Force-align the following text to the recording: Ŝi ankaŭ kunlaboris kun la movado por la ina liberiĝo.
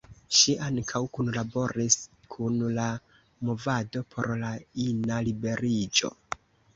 Ŝi 0.35 0.53
ankaŭ 0.67 0.99
kunlaboris 1.17 1.97
kun 2.35 2.57
la 2.77 2.85
movado 3.49 4.01
por 4.15 4.31
la 4.45 4.49
ina 4.85 5.19
liberiĝo. 5.29 6.11